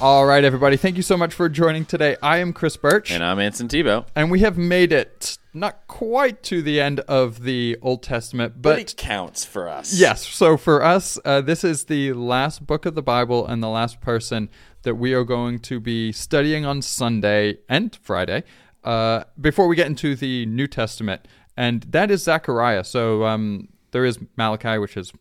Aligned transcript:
All 0.00 0.26
right, 0.26 0.42
everybody. 0.42 0.76
Thank 0.76 0.96
you 0.96 1.02
so 1.02 1.16
much 1.16 1.32
for 1.32 1.48
joining 1.48 1.84
today. 1.84 2.16
I 2.20 2.38
am 2.38 2.52
Chris 2.52 2.76
Birch. 2.76 3.12
And 3.12 3.22
I'm 3.22 3.38
Anson 3.38 3.68
Tebow. 3.68 4.04
And 4.16 4.28
we 4.28 4.40
have 4.40 4.58
made 4.58 4.92
it 4.92 5.38
not 5.54 5.86
quite 5.86 6.42
to 6.44 6.62
the 6.62 6.80
end 6.80 6.98
of 7.00 7.44
the 7.44 7.78
Old 7.80 8.02
Testament, 8.02 8.54
but, 8.56 8.70
but 8.70 8.78
it 8.80 8.96
counts 8.96 9.44
for 9.44 9.68
us. 9.68 9.94
Yes. 9.94 10.26
So 10.26 10.56
for 10.56 10.82
us, 10.82 11.16
uh, 11.24 11.42
this 11.42 11.62
is 11.62 11.84
the 11.84 12.12
last 12.12 12.66
book 12.66 12.86
of 12.86 12.96
the 12.96 13.02
Bible 13.02 13.46
and 13.46 13.62
the 13.62 13.68
last 13.68 14.00
person 14.00 14.50
that 14.82 14.96
we 14.96 15.14
are 15.14 15.24
going 15.24 15.60
to 15.60 15.78
be 15.78 16.10
studying 16.10 16.66
on 16.66 16.82
Sunday 16.82 17.58
and 17.68 17.94
Friday 18.02 18.42
uh, 18.82 19.24
before 19.40 19.68
we 19.68 19.76
get 19.76 19.86
into 19.86 20.16
the 20.16 20.44
New 20.46 20.66
Testament. 20.66 21.26
And 21.56 21.82
that 21.84 22.10
is 22.10 22.24
Zechariah. 22.24 22.82
So 22.82 23.24
um, 23.24 23.68
there 23.92 24.04
is 24.04 24.18
Malachi, 24.36 24.76
which 24.76 24.96
is 24.96 25.12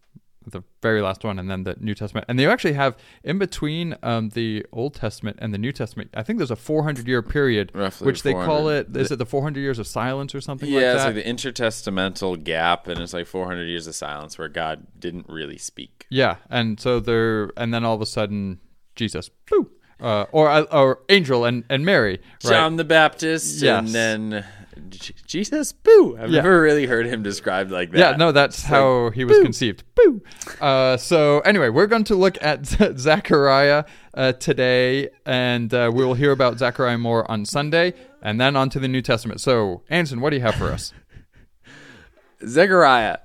the 0.51 0.63
very 0.81 1.01
last 1.01 1.23
one, 1.23 1.39
and 1.39 1.49
then 1.49 1.63
the 1.63 1.75
New 1.79 1.95
Testament. 1.95 2.25
And 2.29 2.37
they 2.37 2.47
actually 2.47 2.73
have 2.73 2.95
in 3.23 3.37
between 3.37 3.95
um, 4.03 4.29
the 4.29 4.65
Old 4.71 4.95
Testament 4.95 5.37
and 5.41 5.53
the 5.53 5.57
New 5.57 5.71
Testament. 5.71 6.09
I 6.13 6.23
think 6.23 6.37
there's 6.37 6.51
a 6.51 6.55
400 6.55 7.07
year 7.07 7.21
period, 7.21 7.71
Roughly 7.73 8.05
which 8.05 8.23
they 8.23 8.33
call 8.33 8.69
it. 8.69 8.95
Is 8.95 9.11
it 9.11 9.17
the 9.19 9.25
400 9.25 9.59
years 9.59 9.79
of 9.79 9.87
silence 9.87 10.33
or 10.35 10.41
something? 10.41 10.69
Yeah, 10.69 10.93
like 10.93 10.95
it's 10.95 11.05
like 11.05 11.15
the 11.15 11.23
intertestamental 11.23 12.43
gap, 12.43 12.87
and 12.87 12.99
it's 12.99 13.13
like 13.13 13.27
400 13.27 13.63
years 13.65 13.87
of 13.87 13.95
silence 13.95 14.37
where 14.37 14.49
God 14.49 14.87
didn't 14.99 15.27
really 15.29 15.57
speak. 15.57 16.05
Yeah, 16.09 16.37
and 16.49 16.79
so 16.79 16.99
they're 16.99 17.51
and 17.57 17.73
then 17.73 17.83
all 17.83 17.95
of 17.95 18.01
a 18.01 18.05
sudden 18.05 18.59
Jesus, 18.95 19.29
uh, 19.99 20.25
or 20.31 20.49
uh, 20.49 20.61
or 20.71 20.99
angel 21.09 21.45
and 21.45 21.63
and 21.69 21.85
Mary, 21.85 22.19
right? 22.43 22.51
John 22.51 22.75
the 22.75 22.83
Baptist, 22.83 23.61
Yes. 23.61 23.79
and 23.79 23.87
then 23.89 24.45
Jesus. 25.27 25.71
Boo! 25.73 26.17
I've 26.19 26.29
Yeah. 26.29 26.41
never 26.41 26.61
really 26.61 26.85
heard 26.85 27.05
him 27.05 27.23
described 27.23 27.71
like 27.71 27.91
that. 27.91 27.97
Yeah, 27.97 28.15
no, 28.15 28.31
that's 28.31 28.63
how 28.63 29.09
he 29.11 29.25
was 29.25 29.39
conceived. 29.39 29.83
Boo. 29.95 30.21
Uh, 30.61 30.97
so 30.97 31.39
anyway, 31.41 31.69
we're 31.69 31.87
going 31.87 32.03
to 32.05 32.15
look 32.15 32.37
at 32.41 32.65
Zechariah 32.97 33.85
uh, 34.13 34.33
today, 34.33 35.09
and 35.25 35.73
uh, 35.73 35.91
we 35.93 36.05
will 36.05 36.13
hear 36.13 36.31
about 36.31 36.59
Zechariah 36.59 36.97
more 36.97 37.29
on 37.29 37.45
Sunday, 37.45 37.93
and 38.21 38.39
then 38.39 38.55
on 38.55 38.69
to 38.69 38.79
the 38.79 38.87
New 38.87 39.01
Testament. 39.01 39.41
So, 39.41 39.83
Anson, 39.89 40.21
what 40.21 40.29
do 40.31 40.37
you 40.37 40.41
have 40.43 40.55
for 40.55 40.71
us? 40.71 40.93
Zechariah. 42.45 43.17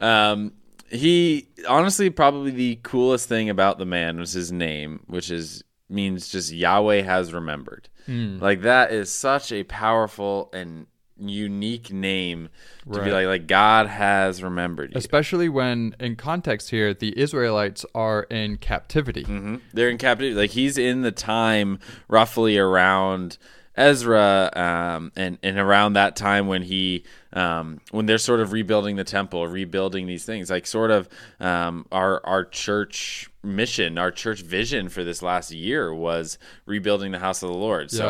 Um, 0.00 0.52
he 0.90 1.48
honestly 1.68 2.10
probably 2.10 2.50
the 2.50 2.78
coolest 2.82 3.28
thing 3.28 3.48
about 3.48 3.78
the 3.78 3.86
man 3.86 4.18
was 4.18 4.32
his 4.32 4.52
name, 4.52 5.00
which 5.06 5.30
is 5.30 5.62
means 5.88 6.28
just 6.28 6.52
Yahweh 6.52 7.02
has 7.02 7.32
remembered. 7.32 7.88
Like 8.06 8.60
that 8.62 8.92
is 8.92 9.10
such 9.10 9.50
a 9.50 9.62
powerful 9.64 10.50
and 10.52 10.86
unique 11.18 11.92
name 11.92 12.48
to 12.92 13.02
be 13.02 13.10
like 13.10 13.26
like 13.26 13.46
God 13.46 13.86
has 13.86 14.42
remembered 14.42 14.92
you. 14.92 14.98
Especially 14.98 15.48
when, 15.48 15.94
in 16.00 16.16
context 16.16 16.70
here, 16.70 16.92
the 16.92 17.16
Israelites 17.18 17.86
are 17.94 18.24
in 18.24 18.56
captivity. 18.56 19.24
Mhm. 19.24 19.60
They're 19.72 19.90
in 19.90 19.98
captivity. 19.98 20.34
Like 20.34 20.50
he's 20.50 20.76
in 20.76 21.02
the 21.02 21.12
time 21.12 21.78
roughly 22.08 22.58
around 22.58 23.38
Ezra, 23.76 24.50
um, 24.54 25.12
and 25.16 25.38
and 25.42 25.58
around 25.58 25.94
that 25.94 26.14
time 26.16 26.46
when 26.46 26.62
he 26.62 27.04
um, 27.32 27.80
when 27.90 28.06
they're 28.06 28.18
sort 28.18 28.40
of 28.40 28.52
rebuilding 28.52 28.96
the 28.96 29.04
temple, 29.04 29.46
rebuilding 29.48 30.06
these 30.06 30.24
things. 30.24 30.50
Like 30.50 30.66
sort 30.66 30.90
of 30.90 31.08
um, 31.40 31.86
our 31.90 32.24
our 32.24 32.44
church 32.44 33.28
mission, 33.42 33.98
our 33.98 34.10
church 34.10 34.42
vision 34.42 34.88
for 34.88 35.02
this 35.02 35.22
last 35.22 35.50
year 35.50 35.92
was 35.92 36.38
rebuilding 36.66 37.12
the 37.12 37.18
house 37.18 37.42
of 37.42 37.48
the 37.48 37.58
Lord. 37.58 37.90
So 37.90 38.08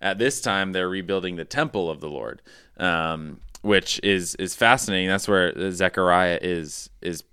at 0.00 0.18
this 0.18 0.40
time, 0.40 0.72
they're 0.72 0.88
rebuilding 0.88 1.36
the 1.36 1.44
temple 1.44 1.90
of 1.90 2.00
the 2.00 2.08
Lord. 2.08 2.42
Um, 2.76 3.40
which 3.62 3.98
is 4.04 4.34
is 4.36 4.54
fascinating. 4.54 5.08
That's 5.08 5.26
where 5.26 5.72
Zechariah 5.72 6.38
is 6.42 6.90
is 7.00 7.24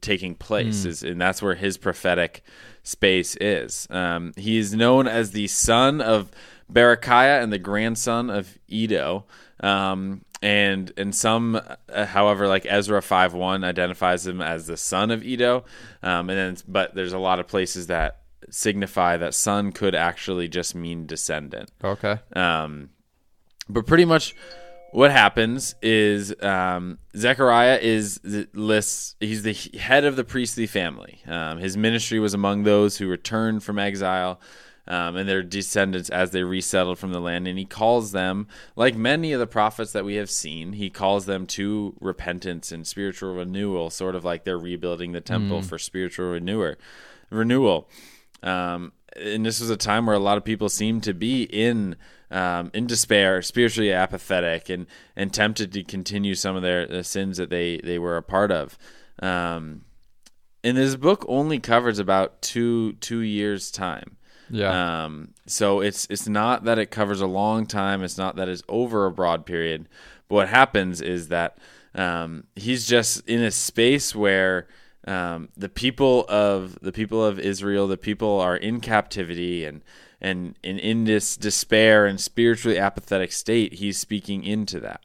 taking 0.00 0.34
place 0.34 0.84
is 0.86 1.02
and 1.02 1.20
that's 1.20 1.42
where 1.42 1.54
his 1.54 1.76
prophetic 1.76 2.42
space 2.82 3.36
is 3.40 3.86
um, 3.90 4.32
he 4.36 4.56
is 4.56 4.74
known 4.74 5.06
as 5.06 5.32
the 5.32 5.46
son 5.46 6.00
of 6.00 6.30
Berechiah 6.72 7.42
and 7.42 7.52
the 7.52 7.58
grandson 7.58 8.30
of 8.30 8.58
Iddo 8.68 9.24
um, 9.60 10.24
and 10.42 10.92
and 10.96 11.14
some 11.14 11.60
uh, 11.88 12.06
however 12.06 12.48
like 12.48 12.66
Ezra 12.68 13.00
5.1 13.00 13.64
identifies 13.64 14.26
him 14.26 14.40
as 14.40 14.66
the 14.66 14.76
son 14.76 15.10
of 15.10 15.22
Iddo 15.22 15.64
um, 16.02 16.30
and 16.30 16.38
then 16.38 16.56
but 16.68 16.94
there's 16.94 17.12
a 17.12 17.18
lot 17.18 17.40
of 17.40 17.46
places 17.46 17.88
that 17.88 18.20
signify 18.50 19.16
that 19.16 19.34
son 19.34 19.70
could 19.72 19.94
actually 19.94 20.48
just 20.48 20.74
mean 20.74 21.06
descendant 21.06 21.70
Okay. 21.84 22.18
um, 22.34 22.90
but 23.68 23.86
pretty 23.86 24.04
much 24.04 24.34
what 24.92 25.12
happens 25.12 25.76
is 25.82 26.34
um, 26.42 26.98
Zechariah 27.16 27.78
is 27.80 28.16
the 28.24 28.48
lists. 28.54 29.14
He's 29.20 29.44
the 29.44 29.52
head 29.78 30.04
of 30.04 30.16
the 30.16 30.24
priestly 30.24 30.66
family. 30.66 31.22
Um, 31.28 31.58
his 31.58 31.76
ministry 31.76 32.18
was 32.18 32.34
among 32.34 32.64
those 32.64 32.96
who 32.98 33.06
returned 33.06 33.62
from 33.62 33.78
exile. 33.78 34.40
Um, 34.88 35.14
and 35.14 35.28
their 35.28 35.42
descendants 35.42 36.10
as 36.10 36.32
they 36.32 36.42
resettled 36.42 36.98
from 36.98 37.12
the 37.12 37.20
land. 37.20 37.46
And 37.46 37.58
he 37.58 37.64
calls 37.64 38.10
them, 38.10 38.48
like 38.74 38.96
many 38.96 39.32
of 39.32 39.38
the 39.38 39.46
prophets 39.46 39.92
that 39.92 40.04
we 40.04 40.16
have 40.16 40.30
seen, 40.30 40.72
he 40.72 40.90
calls 40.90 41.26
them 41.26 41.46
to 41.48 41.94
repentance 42.00 42.72
and 42.72 42.84
spiritual 42.86 43.34
renewal, 43.34 43.90
sort 43.90 44.16
of 44.16 44.24
like 44.24 44.44
they're 44.44 44.58
rebuilding 44.58 45.12
the 45.12 45.20
temple 45.20 45.62
for 45.62 45.78
spiritual 45.78 46.30
renewer, 46.30 46.76
renewal. 47.30 47.88
Um, 48.42 48.92
and 49.16 49.44
this 49.44 49.60
was 49.60 49.70
a 49.70 49.76
time 49.76 50.06
where 50.06 50.16
a 50.16 50.20
lot 50.20 50.38
of 50.38 50.44
people 50.44 50.68
seemed 50.68 51.02
to 51.04 51.14
be 51.14 51.42
in 51.44 51.96
um, 52.30 52.70
in 52.72 52.86
despair, 52.86 53.42
spiritually 53.42 53.92
apathetic, 53.92 54.68
and 54.68 54.86
and 55.16 55.32
tempted 55.32 55.72
to 55.72 55.82
continue 55.82 56.34
some 56.34 56.56
of 56.56 56.62
their 56.62 56.86
the 56.86 57.04
sins 57.04 57.36
that 57.38 57.50
they 57.50 57.78
they 57.78 57.98
were 57.98 58.16
a 58.16 58.22
part 58.22 58.52
of. 58.52 58.78
Um, 59.20 59.82
and 60.62 60.76
this 60.76 60.96
book 60.96 61.24
only 61.28 61.58
covers 61.58 61.98
about 61.98 62.40
two 62.42 62.94
two 62.94 63.20
years 63.20 63.70
time. 63.70 64.16
Yeah. 64.50 65.04
Um, 65.04 65.34
so 65.46 65.80
it's 65.80 66.06
it's 66.10 66.28
not 66.28 66.64
that 66.64 66.78
it 66.78 66.90
covers 66.90 67.20
a 67.20 67.26
long 67.26 67.66
time. 67.66 68.02
It's 68.02 68.18
not 68.18 68.36
that 68.36 68.48
it's 68.48 68.62
over 68.68 69.06
a 69.06 69.10
broad 69.12 69.46
period. 69.46 69.88
But 70.28 70.34
what 70.34 70.48
happens 70.48 71.00
is 71.00 71.28
that 71.28 71.58
um, 71.94 72.44
he's 72.56 72.86
just 72.86 73.26
in 73.28 73.42
a 73.42 73.50
space 73.50 74.14
where 74.14 74.68
um, 75.06 75.48
the 75.56 75.68
people 75.68 76.24
of 76.28 76.78
the 76.80 76.92
people 76.92 77.24
of 77.24 77.38
Israel, 77.38 77.86
the 77.86 77.96
people 77.96 78.40
are 78.40 78.56
in 78.56 78.80
captivity 78.80 79.64
and 79.64 79.82
and, 80.20 80.56
in 80.62 81.04
this 81.04 81.36
despair 81.36 82.06
and 82.06 82.20
spiritually 82.20 82.78
apathetic 82.78 83.32
state. 83.32 83.74
He's 83.74 83.98
speaking 83.98 84.44
into 84.44 84.78
that. 84.80 85.04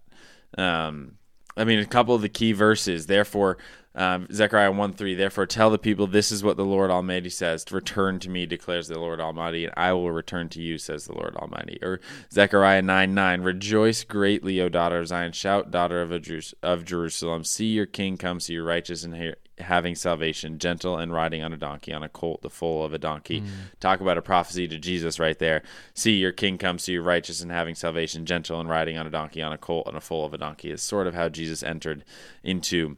Um, 0.58 1.18
I 1.58 1.64
mean, 1.64 1.80
a 1.80 1.86
couple 1.86 2.16
of 2.16 2.22
the 2.22 2.30
key 2.30 2.52
verses. 2.52 3.06
Therefore, 3.06 3.58
um, 3.96 4.28
Zechariah 4.32 4.74
1 4.74 4.94
3, 4.94 5.16
therefore 5.16 5.46
tell 5.46 5.70
the 5.70 5.78
people, 5.78 6.06
this 6.06 6.32
is 6.32 6.44
what 6.44 6.58
the 6.58 6.66
Lord 6.66 6.92
Almighty 6.92 7.30
says. 7.30 7.66
Return 7.72 8.20
to 8.20 8.30
me, 8.30 8.46
declares 8.46 8.90
the 8.90 9.00
Lord 9.00 9.22
Almighty, 9.22 9.64
and 9.66 9.74
I 9.78 9.94
will 9.94 10.12
return 10.12 10.50
to 10.50 10.62
you, 10.62 10.78
says 10.78 11.06
the 11.06 11.14
Lord 11.14 11.36
Almighty. 11.38 11.80
Or 11.82 12.02
Zechariah 12.32 12.82
9 12.82 13.14
9, 13.14 13.42
rejoice 13.42 14.04
greatly, 14.04 14.60
O 14.60 14.68
daughter 14.68 15.00
of 15.00 15.08
Zion. 15.08 15.32
Shout, 15.32 15.72
daughter 15.72 16.02
of, 16.02 16.10
Jerus- 16.10 16.54
of 16.62 16.84
Jerusalem. 16.84 17.46
See 17.46 17.68
your 17.68 17.86
king 17.86 18.18
come, 18.18 18.42
see 18.42 18.54
your 18.54 18.66
righteous 18.66 19.06
ha- 19.06 19.36
having 19.60 19.96
salvation, 19.96 20.60
gentle 20.60 20.98
and 20.98 21.14
riding 21.14 21.42
on 21.42 21.54
a 21.54 21.58
donkey, 21.58 21.94
on 21.94 22.04
a 22.04 22.10
colt, 22.10 22.42
the 22.42 22.50
foal 22.50 22.84
of 22.84 22.94
a 22.94 22.98
donkey. 22.98 23.42
Talk 23.80 24.02
about 24.02 24.18
a 24.18 24.22
prophecy 24.22 24.68
to 24.68 24.78
Jesus 24.78 25.18
right 25.20 25.40
there. 25.40 25.64
See 25.94 26.18
your 26.18 26.32
king 26.34 26.58
comes 26.58 26.84
to 26.86 26.92
you 26.92 27.02
righteous 27.02 27.42
and 27.42 27.52
having 27.52 27.74
salvation, 27.76 28.26
gentle 28.26 28.60
and 28.60 28.70
riding 28.70 28.98
on 28.98 29.08
a 29.08 29.10
donkey, 29.10 29.42
on 29.42 29.54
a 29.54 29.58
colt, 29.58 29.88
and 29.88 29.96
a 29.96 30.02
foal 30.02 30.26
of 30.26 30.34
a 30.34 30.38
donkey. 30.38 30.72
Is 30.72 30.82
sort 30.82 31.08
of 31.08 31.14
how 31.14 31.30
Jesus 31.30 31.64
entered 31.64 32.04
into 32.44 32.98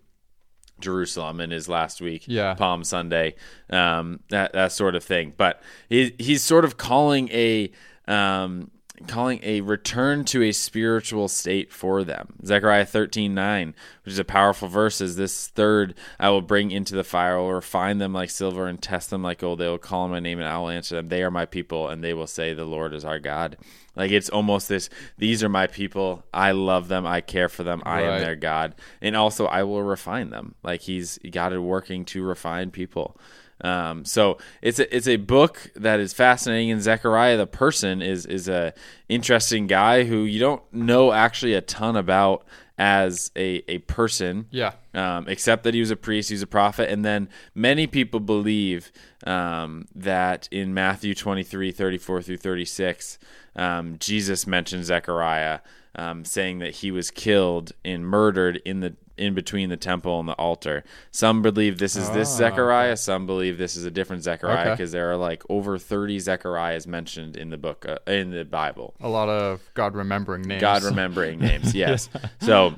Jerusalem 0.80 1.39
in 1.39 1.51
his 1.51 1.68
last 1.68 2.01
week, 2.01 2.24
Yeah. 2.27 2.54
Palm 2.54 2.83
Sunday, 2.83 3.36
um, 3.69 4.19
that 4.30 4.53
that 4.53 4.71
sort 4.71 4.95
of 4.95 5.03
thing. 5.03 5.33
But 5.36 5.62
he, 5.89 6.15
he's 6.18 6.44
sort 6.44 6.65
of 6.65 6.77
calling 6.77 7.30
a 7.30 7.71
um, 8.07 8.71
calling 9.05 9.39
a 9.44 9.61
return 9.61 10.25
to 10.25 10.41
a 10.44 10.51
spiritual 10.51 11.27
state 11.27 11.71
for 11.71 12.03
them. 12.03 12.35
Zechariah 12.45 12.85
thirteen 12.85 13.35
nine, 13.35 13.75
which 14.03 14.13
is 14.13 14.19
a 14.19 14.25
powerful 14.25 14.67
verse, 14.67 15.01
is 15.01 15.15
this 15.15 15.47
third 15.47 15.94
I 16.19 16.29
will 16.29 16.41
bring 16.41 16.71
into 16.71 16.95
the 16.95 17.03
fire, 17.03 17.38
I 17.38 17.41
will 17.41 17.53
refine 17.53 17.99
them 17.99 18.13
like 18.13 18.29
silver 18.29 18.67
and 18.67 18.81
test 18.81 19.09
them 19.09 19.23
like 19.23 19.39
gold. 19.39 19.59
They 19.59 19.67
will 19.67 19.77
call 19.77 20.01
on 20.01 20.11
my 20.11 20.19
name 20.19 20.39
and 20.39 20.47
I 20.47 20.57
will 20.57 20.69
answer 20.69 20.95
them. 20.95 21.09
They 21.09 21.23
are 21.23 21.31
my 21.31 21.45
people, 21.45 21.89
and 21.89 22.03
they 22.03 22.13
will 22.13 22.27
say, 22.27 22.53
The 22.53 22.65
Lord 22.65 22.94
is 22.94 23.05
our 23.05 23.19
God. 23.19 23.57
Like 23.97 24.11
it's 24.11 24.29
almost 24.29 24.69
this 24.69 24.89
these 25.17 25.43
are 25.43 25.50
my 25.50 25.67
people. 25.67 26.23
I 26.33 26.51
love 26.51 26.88
them. 26.88 27.05
I 27.07 27.19
care 27.19 27.50
for 27.50 27.63
them. 27.63 27.81
I 27.83 28.03
am 28.03 28.21
their 28.21 28.35
God. 28.35 28.75
And 29.01 29.15
also 29.15 29.47
I 29.47 29.63
will 29.63 29.81
refine 29.81 30.29
them. 30.29 30.53
Like 30.63 30.81
he's 30.81 31.17
God 31.31 31.51
is 31.51 31.59
working 31.59 32.05
to 32.05 32.23
refine 32.23 32.69
people. 32.69 33.17
Um, 33.62 34.06
so 34.06 34.38
it's 34.62 34.80
a 34.80 34.95
it's 34.95 35.07
a 35.07 35.15
book 35.18 35.71
that 35.75 36.00
is 36.00 36.13
fascinating, 36.13 36.71
and 36.71 36.81
Zechariah 36.81 37.38
the 37.38 37.48
person 37.48 38.01
is 38.01 38.25
is 38.25 38.48
a 38.48 38.74
interesting 39.09 39.68
guy 39.68 40.04
who 40.04 40.24
you 40.24 40.39
don't 40.39 40.62
know 40.71 41.12
actually 41.12 41.54
a 41.54 41.62
ton 41.62 41.95
about 41.95 42.45
as 42.77 43.31
a 43.36 43.63
a 43.68 43.80
person. 43.80 44.48
Yeah. 44.51 44.74
Um, 44.94 45.27
except 45.27 45.63
that 45.63 45.74
he 45.74 45.80
was 45.80 45.92
a 45.92 45.95
priest, 45.95 46.30
he 46.30 46.36
was 46.36 46.42
a 46.42 46.48
prophet, 46.48 46.89
and 46.89 47.04
then 47.04 47.30
many 47.56 47.88
people 47.88 48.19
believe 48.19 48.92
um, 49.25 49.88
that 49.95 50.48
in 50.51 50.74
Matthew 50.74 51.15
23, 51.15 51.71
34 51.71 52.21
through 52.21 52.38
36, 52.38 53.19
um, 53.56 53.98
Jesus 54.00 54.48
mentioned 54.48 54.86
Zechariah, 54.86 55.60
um, 55.95 56.25
saying 56.25 56.60
that 56.60 56.75
he 56.77 56.92
was 56.92 57.12
killed 57.12 57.74
and 57.83 58.06
murdered 58.07 58.62
in 58.65 58.80
the 58.80 58.95
in 59.17 59.33
between 59.33 59.69
the 59.69 59.77
temple 59.77 60.19
and 60.19 60.27
the 60.29 60.33
altar. 60.33 60.83
Some 61.11 61.41
believe 61.41 61.77
this 61.79 61.95
is 61.95 62.09
this 62.11 62.29
Ah, 62.33 62.37
Zechariah. 62.37 62.97
Some 62.97 63.25
believe 63.25 63.57
this 63.57 63.75
is 63.75 63.85
a 63.85 63.91
different 63.91 64.23
Zechariah 64.23 64.61
Okay. 64.61 64.69
because 64.71 64.91
there 64.91 65.11
are 65.11 65.17
like 65.17 65.43
over 65.49 65.77
30 65.77 66.19
Zechariahs 66.19 66.87
mentioned 66.87 67.35
in 67.35 67.49
the 67.49 67.57
book 67.57 67.85
uh, 67.87 67.97
in 68.11 68.31
the 68.31 68.45
Bible. 68.45 68.93
A 69.01 69.09
lot 69.09 69.29
of 69.29 69.61
God 69.73 69.95
remembering 69.95 70.43
names. 70.43 70.61
God 70.61 70.83
remembering 70.83 71.39
names. 71.49 71.73
Yes. 71.75 72.09
So, 72.41 72.75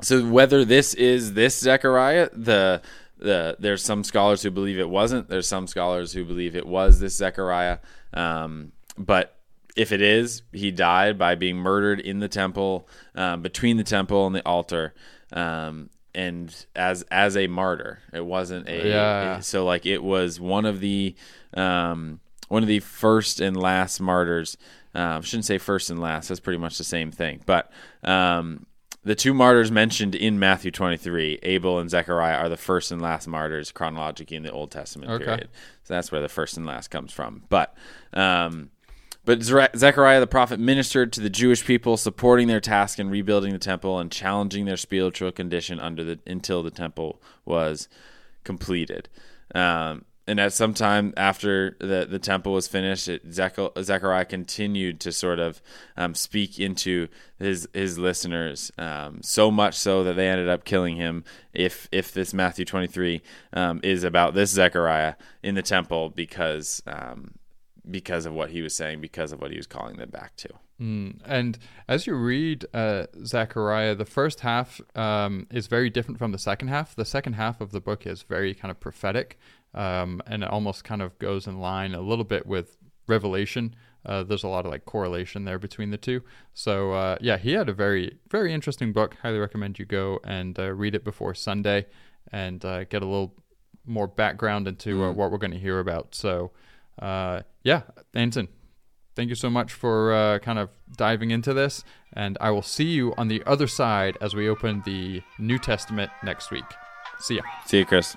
so 0.00 0.24
whether 0.28 0.64
this 0.64 0.94
is 0.94 1.34
this 1.34 1.58
Zechariah, 1.58 2.28
the 2.32 2.80
the 3.18 3.56
there's 3.58 3.82
some 3.82 4.04
scholars 4.04 4.42
who 4.42 4.50
believe 4.50 4.78
it 4.78 4.88
wasn't. 4.88 5.28
There's 5.28 5.48
some 5.48 5.66
scholars 5.66 6.12
who 6.12 6.24
believe 6.24 6.54
it 6.54 6.66
was 6.66 7.00
this 7.00 7.16
Zechariah. 7.16 7.78
Um, 8.14 8.72
but 8.96 9.34
if 9.76 9.92
it 9.92 10.00
is, 10.02 10.42
he 10.52 10.70
died 10.70 11.18
by 11.18 11.34
being 11.36 11.56
murdered 11.56 12.00
in 12.00 12.18
the 12.20 12.28
temple, 12.28 12.88
um, 13.14 13.42
between 13.42 13.76
the 13.76 13.84
temple 13.84 14.26
and 14.26 14.34
the 14.34 14.44
altar, 14.46 14.92
um, 15.32 15.90
and 16.14 16.66
as 16.74 17.04
as 17.10 17.36
a 17.36 17.46
martyr. 17.46 18.00
It 18.12 18.24
wasn't 18.24 18.68
a 18.68 18.88
Yeah. 18.88 19.40
so 19.40 19.64
like 19.64 19.86
it 19.86 20.02
was 20.02 20.40
one 20.40 20.64
of 20.64 20.80
the 20.80 21.14
um, 21.54 22.20
one 22.48 22.62
of 22.62 22.68
the 22.68 22.80
first 22.80 23.40
and 23.40 23.56
last 23.56 24.00
martyrs. 24.00 24.56
Um, 24.94 25.22
shouldn't 25.22 25.44
say 25.44 25.58
first 25.58 25.90
and 25.90 26.00
last. 26.00 26.28
That's 26.28 26.40
pretty 26.40 26.58
much 26.58 26.78
the 26.78 26.84
same 26.84 27.12
thing. 27.12 27.40
But 27.46 27.70
um, 28.02 28.66
the 29.04 29.14
two 29.14 29.32
martyrs 29.34 29.70
mentioned 29.70 30.14
in 30.14 30.38
Matthew 30.38 30.70
23, 30.70 31.38
Abel 31.42 31.78
and 31.78 31.88
Zechariah, 31.88 32.36
are 32.36 32.48
the 32.48 32.56
first 32.56 32.90
and 32.90 33.00
last 33.00 33.28
martyrs 33.28 33.70
chronologically 33.70 34.36
in 34.36 34.42
the 34.42 34.50
Old 34.50 34.70
Testament 34.70 35.10
Okay. 35.12 35.24
period. 35.24 35.48
So 35.84 35.94
that's 35.94 36.10
where 36.10 36.20
the 36.22 36.28
first 36.28 36.56
and 36.56 36.66
last 36.66 36.88
comes 36.88 37.12
from. 37.12 37.44
But 37.48 37.74
um, 38.12 38.70
but 39.28 39.42
Zechariah 39.42 40.20
the 40.20 40.26
prophet 40.26 40.58
ministered 40.58 41.12
to 41.12 41.20
the 41.20 41.28
Jewish 41.28 41.62
people, 41.62 41.98
supporting 41.98 42.48
their 42.48 42.62
task 42.62 42.98
in 42.98 43.10
rebuilding 43.10 43.52
the 43.52 43.58
temple 43.58 43.98
and 43.98 44.10
challenging 44.10 44.64
their 44.64 44.78
spiritual 44.78 45.32
condition 45.32 45.78
under 45.78 46.02
the 46.02 46.18
until 46.26 46.62
the 46.62 46.70
temple 46.70 47.20
was 47.44 47.90
completed. 48.42 49.10
Um, 49.54 50.06
and 50.26 50.40
at 50.40 50.54
some 50.54 50.72
time 50.72 51.12
after 51.14 51.76
the, 51.78 52.06
the 52.08 52.18
temple 52.18 52.54
was 52.54 52.68
finished, 52.68 53.06
it, 53.06 53.30
Zech- 53.30 53.58
Zechariah 53.78 54.24
continued 54.24 54.98
to 55.00 55.12
sort 55.12 55.38
of 55.38 55.60
um, 55.98 56.14
speak 56.14 56.58
into 56.58 57.08
his 57.38 57.68
his 57.74 57.98
listeners, 57.98 58.72
um, 58.78 59.20
so 59.22 59.50
much 59.50 59.74
so 59.74 60.04
that 60.04 60.16
they 60.16 60.28
ended 60.28 60.48
up 60.48 60.64
killing 60.64 60.96
him. 60.96 61.22
If 61.52 61.86
if 61.92 62.12
this 62.12 62.32
Matthew 62.32 62.64
twenty 62.64 62.86
three 62.86 63.20
um, 63.52 63.80
is 63.82 64.04
about 64.04 64.32
this 64.32 64.52
Zechariah 64.52 65.16
in 65.42 65.54
the 65.54 65.60
temple, 65.60 66.08
because 66.08 66.82
um, 66.86 67.34
because 67.90 68.26
of 68.26 68.32
what 68.32 68.50
he 68.50 68.62
was 68.62 68.74
saying, 68.74 69.00
because 69.00 69.32
of 69.32 69.40
what 69.40 69.50
he 69.50 69.56
was 69.56 69.66
calling 69.66 69.96
them 69.96 70.10
back 70.10 70.36
to. 70.36 70.48
Mm. 70.80 71.18
And 71.24 71.58
as 71.88 72.06
you 72.06 72.14
read 72.14 72.66
uh, 72.72 73.06
Zechariah, 73.24 73.94
the 73.94 74.04
first 74.04 74.40
half 74.40 74.80
um, 74.94 75.46
is 75.50 75.66
very 75.66 75.90
different 75.90 76.18
from 76.18 76.32
the 76.32 76.38
second 76.38 76.68
half. 76.68 76.94
The 76.94 77.04
second 77.04 77.32
half 77.34 77.60
of 77.60 77.72
the 77.72 77.80
book 77.80 78.06
is 78.06 78.22
very 78.22 78.54
kind 78.54 78.70
of 78.70 78.78
prophetic, 78.78 79.38
um, 79.74 80.22
and 80.26 80.42
it 80.44 80.50
almost 80.50 80.84
kind 80.84 81.02
of 81.02 81.18
goes 81.18 81.46
in 81.46 81.58
line 81.58 81.94
a 81.94 82.00
little 82.00 82.24
bit 82.24 82.46
with 82.46 82.76
Revelation. 83.06 83.74
Uh, 84.06 84.22
there's 84.22 84.44
a 84.44 84.48
lot 84.48 84.64
of 84.64 84.70
like 84.70 84.84
correlation 84.84 85.44
there 85.44 85.58
between 85.58 85.90
the 85.90 85.96
two. 85.96 86.22
So 86.54 86.92
uh, 86.92 87.16
yeah, 87.20 87.36
he 87.36 87.52
had 87.52 87.68
a 87.68 87.72
very 87.72 88.18
very 88.30 88.52
interesting 88.52 88.92
book. 88.92 89.16
Highly 89.22 89.38
recommend 89.38 89.78
you 89.78 89.84
go 89.84 90.20
and 90.24 90.58
uh, 90.58 90.72
read 90.72 90.94
it 90.94 91.04
before 91.04 91.34
Sunday 91.34 91.86
and 92.30 92.64
uh, 92.64 92.84
get 92.84 93.02
a 93.02 93.06
little 93.06 93.34
more 93.84 94.06
background 94.06 94.68
into 94.68 95.02
uh, 95.02 95.12
what 95.12 95.30
we're 95.30 95.38
going 95.38 95.50
to 95.50 95.58
hear 95.58 95.80
about. 95.80 96.14
So 96.14 96.52
uh, 96.98 97.42
yeah, 97.62 97.82
Anson, 98.14 98.48
thank 99.14 99.28
you 99.28 99.34
so 99.34 99.50
much 99.50 99.72
for 99.72 100.12
uh, 100.12 100.38
kind 100.38 100.58
of 100.58 100.70
diving 100.96 101.30
into 101.30 101.54
this. 101.54 101.84
And 102.12 102.38
I 102.40 102.50
will 102.50 102.62
see 102.62 102.84
you 102.84 103.14
on 103.18 103.28
the 103.28 103.42
other 103.46 103.66
side 103.66 104.16
as 104.20 104.34
we 104.34 104.48
open 104.48 104.82
the 104.84 105.22
New 105.38 105.58
Testament 105.58 106.10
next 106.22 106.50
week. 106.50 106.64
See 107.20 107.36
ya. 107.36 107.42
See 107.66 107.78
you, 107.78 107.84
Chris. 107.84 108.16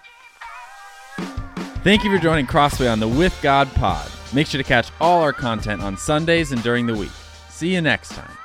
Thank 1.83 2.03
you 2.03 2.15
for 2.15 2.21
joining 2.21 2.45
Crossway 2.45 2.87
on 2.87 2.99
the 2.99 3.07
With 3.07 3.37
God 3.41 3.67
Pod. 3.73 4.09
Make 4.33 4.47
sure 4.47 4.61
to 4.61 4.67
catch 4.67 4.91
all 5.01 5.21
our 5.21 5.33
content 5.33 5.81
on 5.81 5.97
Sundays 5.97 6.51
and 6.51 6.61
during 6.63 6.85
the 6.85 6.95
week. 6.95 7.11
See 7.49 7.73
you 7.73 7.81
next 7.81 8.09
time. 8.11 8.40